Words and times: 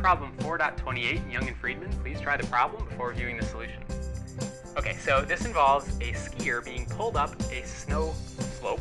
28 0.00 1.16
in 1.16 1.30
Young 1.30 1.46
and 1.46 1.56
Freedman. 1.56 1.92
Please 2.02 2.20
try 2.20 2.36
the 2.36 2.46
problem 2.46 2.84
before 2.84 3.12
viewing 3.12 3.36
the 3.36 3.44
solution. 3.44 3.82
Okay, 4.76 4.96
so 4.96 5.22
this 5.22 5.44
involves 5.44 5.88
a 5.98 6.12
skier 6.12 6.64
being 6.64 6.86
pulled 6.86 7.16
up 7.16 7.38
a 7.52 7.64
snow 7.66 8.14
slope, 8.58 8.80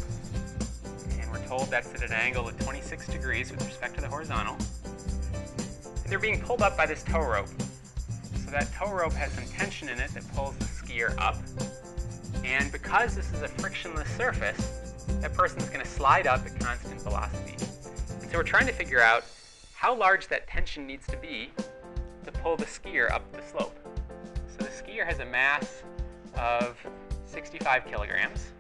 and 1.20 1.32
we're 1.32 1.46
told 1.46 1.70
that's 1.70 1.94
at 1.94 2.04
an 2.04 2.14
angle 2.14 2.48
of 2.48 2.58
26 2.60 3.08
degrees 3.08 3.52
with 3.52 3.66
respect 3.66 3.96
to 3.96 4.02
the 4.02 4.08
horizontal. 4.08 4.56
And 6.04 6.12
they're 6.12 6.20
being 6.20 6.42
pulled 6.42 6.62
up 6.62 6.78
by 6.78 6.86
this 6.86 7.04
tow 7.04 7.20
rope. 7.20 7.50
So 8.46 8.52
that 8.52 8.72
tow 8.74 8.92
rope 8.92 9.14
has 9.14 9.32
some 9.34 9.46
tension 9.46 9.90
in 9.90 10.00
it 10.00 10.12
that 10.14 10.24
pulls 10.34 10.56
the 10.58 10.66
skier 10.66 11.14
up. 11.20 11.38
And 12.44 12.72
because 12.72 13.16
this 13.16 13.32
is 13.34 13.42
a 13.42 13.48
frictionless 13.48 14.10
surface, 14.16 15.06
that 15.22 15.34
person's 15.34 15.70
going 15.70 15.82
to 15.82 15.88
slide 15.88 16.28
up 16.28 16.46
at 16.46 16.60
constant 16.60 17.02
velocity. 17.02 17.56
And 18.22 18.32
so 18.32 18.38
we're 18.38 18.44
trying 18.44 18.68
to 18.68 18.74
figure 18.74 19.02
out 19.02 19.26
how 19.80 19.96
large 19.96 20.28
that 20.28 20.46
tension 20.46 20.86
needs 20.86 21.08
to 21.08 21.16
be 21.16 21.50
to 22.26 22.32
pull 22.34 22.58
the 22.58 22.66
skier 22.66 23.10
up 23.12 23.32
the 23.32 23.42
slope. 23.42 23.80
So 24.50 24.58
the 24.58 24.70
skier 24.70 25.06
has 25.06 25.20
a 25.20 25.26
mass 25.26 25.84
of 26.38 26.76
65 27.26 27.86
kilograms. 27.86 28.52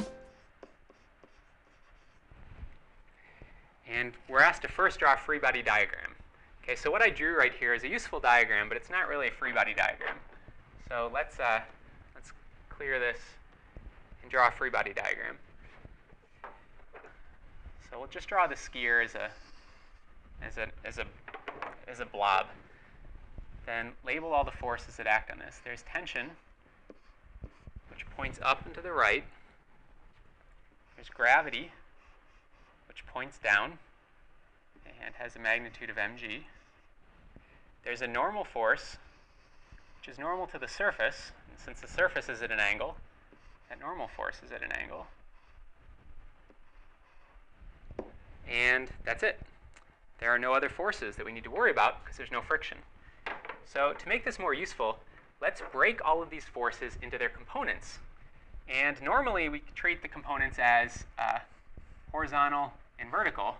And 3.85 4.13
we're 4.29 4.39
asked 4.39 4.61
to 4.61 4.69
first 4.69 4.99
draw 4.99 5.15
a 5.15 5.17
free 5.17 5.39
body 5.39 5.61
diagram. 5.61 6.15
Okay, 6.63 6.77
so 6.77 6.89
what 6.89 7.01
I 7.01 7.09
drew 7.09 7.37
right 7.37 7.53
here 7.53 7.73
is 7.73 7.83
a 7.83 7.89
useful 7.89 8.21
diagram, 8.21 8.69
but 8.69 8.77
it's 8.77 8.89
not 8.89 9.09
really 9.09 9.27
a 9.27 9.31
free 9.31 9.51
body 9.51 9.73
diagram. 9.73 10.15
So 10.87 11.11
let's, 11.13 11.37
uh, 11.37 11.59
let's 12.15 12.31
clear 12.69 12.97
this 12.97 13.19
and 14.21 14.31
draw 14.31 14.47
a 14.47 14.51
free 14.51 14.69
body 14.69 14.93
diagram. 14.93 15.35
So 17.91 17.99
we'll 17.99 18.07
just 18.07 18.29
draw 18.29 18.47
the 18.47 18.55
skier 18.55 19.03
as 19.03 19.15
a, 19.15 19.29
as 20.41 20.57
a, 20.57 20.67
as 20.85 20.97
a, 20.97 21.05
as 21.87 21.99
a 21.99 22.05
blob. 22.05 22.47
Then 23.65 23.91
label 24.05 24.33
all 24.33 24.43
the 24.43 24.51
forces 24.51 24.95
that 24.97 25.07
act 25.07 25.31
on 25.31 25.39
this. 25.39 25.59
There's 25.63 25.83
tension, 25.83 26.31
which 27.89 28.05
points 28.15 28.39
up 28.41 28.65
and 28.65 28.73
to 28.75 28.81
the 28.81 28.91
right. 28.91 29.23
There's 30.95 31.09
gravity, 31.09 31.71
which 32.87 33.05
points 33.07 33.37
down 33.37 33.77
and 35.05 35.15
has 35.15 35.35
a 35.35 35.39
magnitude 35.39 35.89
of 35.89 35.95
mg. 35.95 36.41
There's 37.83 38.01
a 38.01 38.07
normal 38.07 38.43
force, 38.43 38.97
which 39.99 40.13
is 40.13 40.19
normal 40.19 40.47
to 40.47 40.59
the 40.59 40.67
surface. 40.67 41.31
And 41.49 41.59
since 41.59 41.79
the 41.79 41.87
surface 41.87 42.29
is 42.29 42.41
at 42.41 42.51
an 42.51 42.59
angle, 42.59 42.95
that 43.69 43.79
normal 43.79 44.07
force 44.07 44.41
is 44.45 44.51
at 44.51 44.63
an 44.63 44.71
angle. 44.71 45.07
And 48.49 48.89
that's 49.05 49.23
it. 49.23 49.39
There 50.19 50.29
are 50.33 50.39
no 50.39 50.53
other 50.53 50.69
forces 50.69 51.15
that 51.15 51.25
we 51.25 51.31
need 51.31 51.43
to 51.45 51.51
worry 51.51 51.71
about 51.71 52.03
because 52.03 52.17
there's 52.17 52.31
no 52.31 52.41
friction. 52.41 52.77
So 53.65 53.93
to 53.93 54.07
make 54.09 54.25
this 54.25 54.39
more 54.39 54.53
useful, 54.53 54.99
let's 55.41 55.61
break 55.71 56.03
all 56.03 56.21
of 56.21 56.29
these 56.29 56.45
forces 56.45 56.97
into 57.01 57.17
their 57.17 57.29
components. 57.29 57.99
And 58.67 59.01
normally 59.01 59.49
we 59.49 59.61
treat 59.75 60.01
the 60.01 60.07
components 60.07 60.57
as 60.59 61.05
uh, 61.17 61.39
horizontal 62.11 62.73
and 62.99 63.09
vertical. 63.09 63.55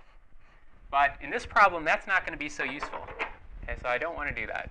But 0.92 1.16
in 1.22 1.30
this 1.30 1.46
problem, 1.46 1.86
that's 1.86 2.08
not 2.08 2.26
going 2.26 2.34
to 2.34 2.40
be 2.40 2.50
so 2.50 2.64
useful. 2.64 3.00
Okay, 3.64 3.78
so 3.82 3.88
I 3.88 3.98
don't 3.98 4.16
want 4.16 4.34
to 4.34 4.36
do 4.36 4.48
that. 4.48 4.70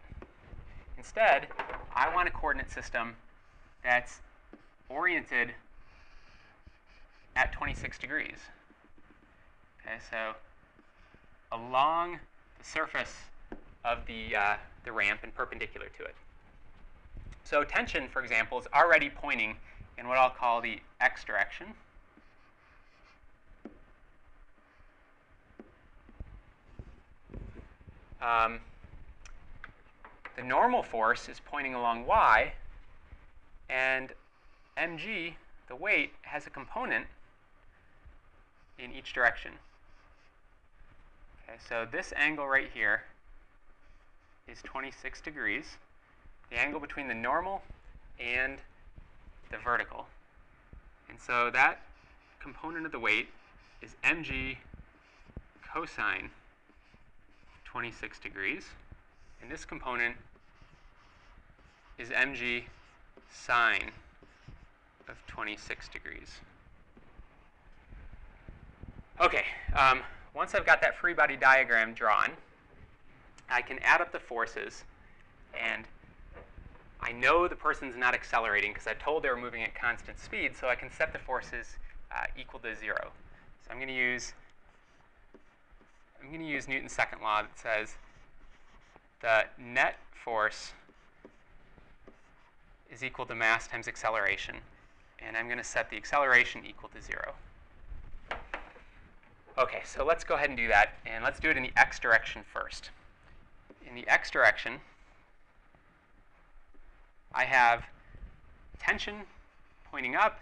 Instead, 0.96 1.46
I 1.94 2.12
want 2.14 2.28
a 2.28 2.32
coordinate 2.32 2.70
system 2.70 3.14
that's 3.84 4.20
oriented 4.88 5.52
at 7.36 7.52
26 7.52 7.98
degrees. 7.98 8.38
Okay, 9.80 9.96
so 10.10 10.34
along 11.52 12.18
the 12.58 12.64
surface 12.64 13.14
of 13.84 13.98
the, 14.06 14.36
uh, 14.36 14.56
the 14.84 14.92
ramp 14.92 15.20
and 15.22 15.34
perpendicular 15.34 15.88
to 15.98 16.04
it. 16.04 16.14
So 17.44 17.64
tension, 17.64 18.08
for 18.08 18.22
example, 18.22 18.58
is 18.58 18.66
already 18.74 19.08
pointing 19.08 19.56
in 19.96 20.06
what 20.06 20.18
I'll 20.18 20.30
call 20.30 20.60
the 20.60 20.80
x 21.00 21.24
direction. 21.24 21.68
Um, 28.20 28.60
the 30.36 30.42
normal 30.42 30.82
force 30.82 31.28
is 31.28 31.40
pointing 31.44 31.74
along 31.74 32.06
y, 32.06 32.52
and 33.70 34.12
mg, 34.76 35.34
the 35.68 35.76
weight, 35.76 36.12
has 36.22 36.46
a 36.46 36.50
component 36.50 37.06
in 38.78 38.92
each 38.92 39.12
direction. 39.12 39.52
Okay, 41.48 41.58
so 41.66 41.86
this 41.90 42.12
angle 42.14 42.46
right 42.46 42.68
here 42.74 43.02
is 44.46 44.60
26 44.62 45.22
degrees, 45.22 45.78
the 46.50 46.60
angle 46.60 46.78
between 46.78 47.08
the 47.08 47.14
normal 47.14 47.62
and 48.20 48.58
the 49.50 49.56
vertical. 49.56 50.06
And 51.08 51.18
so 51.18 51.50
that 51.50 51.80
component 52.40 52.84
of 52.84 52.92
the 52.92 52.98
weight 52.98 53.28
is 53.80 53.96
mg 54.04 54.58
cosine 55.72 56.30
26 57.64 58.18
degrees. 58.18 58.66
And 59.40 59.50
this 59.50 59.64
component 59.64 60.16
is 61.96 62.10
mg 62.10 62.64
sine 63.30 63.92
of 65.08 65.16
26 65.28 65.88
degrees. 65.88 66.40
Okay, 69.20 69.44
um, 69.74 70.02
once 70.34 70.54
I've 70.54 70.66
got 70.66 70.80
that 70.82 70.96
free 70.96 71.14
body 71.14 71.36
diagram 71.36 71.94
drawn, 71.94 72.30
I 73.50 73.62
can 73.62 73.78
add 73.80 74.00
up 74.00 74.12
the 74.12 74.20
forces, 74.20 74.84
and 75.58 75.84
I 77.00 77.12
know 77.12 77.48
the 77.48 77.56
person's 77.56 77.96
not 77.96 78.14
accelerating 78.14 78.72
because 78.72 78.86
I 78.86 78.94
told 78.94 79.22
they 79.22 79.30
were 79.30 79.36
moving 79.36 79.62
at 79.62 79.74
constant 79.74 80.18
speed, 80.18 80.56
so 80.56 80.68
I 80.68 80.74
can 80.74 80.90
set 80.90 81.12
the 81.12 81.18
forces 81.18 81.76
uh, 82.14 82.24
equal 82.38 82.60
to 82.60 82.74
zero. 82.76 83.10
So 83.64 83.70
I'm 83.70 83.76
going 83.76 83.88
to 83.88 83.94
use 83.94 84.34
I'm 86.20 86.28
going 86.28 86.40
to 86.40 86.46
use 86.46 86.68
Newton's 86.68 86.92
second 86.92 87.22
law 87.22 87.42
that 87.42 87.58
says 87.58 87.94
the 89.20 89.44
net 89.58 89.96
force 90.12 90.72
is 92.90 93.04
equal 93.04 93.26
to 93.26 93.34
mass 93.34 93.68
times 93.68 93.88
acceleration. 93.88 94.56
And 95.20 95.36
I'm 95.36 95.46
going 95.46 95.58
to 95.58 95.64
set 95.64 95.90
the 95.90 95.96
acceleration 95.96 96.64
equal 96.66 96.88
to 96.90 97.02
0. 97.02 97.34
OK, 99.58 99.80
so 99.84 100.04
let's 100.04 100.22
go 100.22 100.36
ahead 100.36 100.50
and 100.50 100.56
do 100.56 100.68
that. 100.68 100.94
And 101.04 101.24
let's 101.24 101.40
do 101.40 101.50
it 101.50 101.56
in 101.56 101.64
the 101.64 101.72
x 101.76 101.98
direction 101.98 102.42
first. 102.52 102.90
In 103.84 103.96
the 103.96 104.06
x 104.06 104.30
direction, 104.30 104.74
I 107.34 107.44
have 107.44 107.82
tension 108.78 109.22
pointing 109.90 110.14
up 110.14 110.38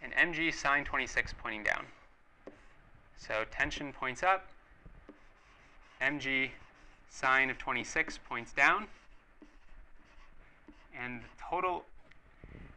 and 0.00 0.12
mg 0.12 0.54
sine 0.54 0.84
26 0.84 1.34
pointing 1.42 1.64
down. 1.64 1.86
So 3.16 3.44
tension 3.50 3.92
points 3.92 4.22
up, 4.22 4.46
mg 6.00 6.50
sine 7.10 7.50
of 7.50 7.58
26 7.58 8.20
points 8.28 8.52
down. 8.52 8.86
And 10.96 11.22
the 11.22 11.42
total 11.50 11.84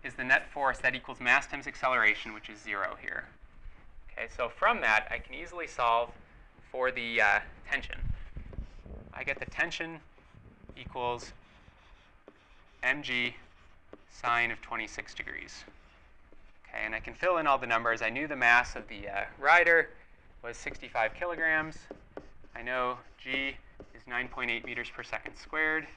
is 0.03 0.15
the 0.15 0.23
net 0.23 0.51
force 0.51 0.79
that 0.79 0.95
equals 0.95 1.19
mass 1.19 1.45
times 1.45 1.67
acceleration, 1.67 2.33
which 2.33 2.49
is 2.49 2.59
0 2.59 2.97
here. 2.99 3.25
Okay, 4.17 4.27
so 4.35 4.47
from 4.47 4.79
that, 4.81 5.07
I 5.09 5.17
can 5.17 5.33
easily 5.33 5.65
solve 5.65 6.09
for 6.71 6.91
the 6.91 7.21
uh, 7.21 7.39
tension. 7.69 7.97
I 9.13 9.23
get 9.23 9.39
the 9.39 9.45
tension 9.45 9.99
equals 10.77 11.33
mg 12.83 13.33
sine 14.11 14.51
of 14.51 14.61
26 14.61 15.13
degrees. 15.15 15.63
Okay, 16.67 16.85
and 16.85 16.93
I 16.93 16.99
can 16.99 17.13
fill 17.13 17.37
in 17.37 17.47
all 17.47 17.57
the 17.57 17.67
numbers. 17.67 18.01
I 18.01 18.09
knew 18.09 18.27
the 18.27 18.35
mass 18.35 18.75
of 18.75 18.87
the 18.87 19.07
uh, 19.09 19.23
rider 19.39 19.89
was 20.43 20.57
65 20.57 21.13
kilograms. 21.15 21.77
I 22.55 22.61
know 22.61 22.97
g 23.23 23.55
is 23.95 24.03
9.8 24.07 24.63
meters 24.63 24.89
per 24.95 25.01
second 25.01 25.35
squared. 25.37 25.87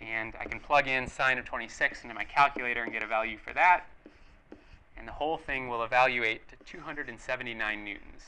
And 0.00 0.34
I 0.38 0.44
can 0.44 0.60
plug 0.60 0.88
in 0.88 1.06
sine 1.06 1.38
of 1.38 1.46
26 1.46 2.02
into 2.02 2.14
my 2.14 2.24
calculator 2.24 2.82
and 2.82 2.92
get 2.92 3.02
a 3.02 3.06
value 3.06 3.38
for 3.38 3.54
that. 3.54 3.86
And 4.96 5.08
the 5.08 5.12
whole 5.12 5.36
thing 5.36 5.68
will 5.68 5.82
evaluate 5.82 6.48
to 6.48 6.56
279 6.64 7.84
newtons. 7.84 8.22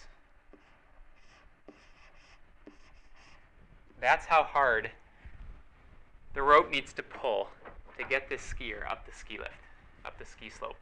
That's 4.00 4.26
how 4.26 4.42
hard 4.42 4.90
the 6.34 6.42
rope 6.42 6.70
needs 6.70 6.92
to 6.94 7.02
pull 7.02 7.48
to 7.98 8.04
get 8.04 8.28
this 8.28 8.42
skier 8.42 8.88
up 8.90 9.06
the 9.06 9.12
ski 9.12 9.38
lift, 9.38 9.52
up 10.04 10.18
the 10.18 10.24
ski 10.24 10.50
slope. 10.50 10.76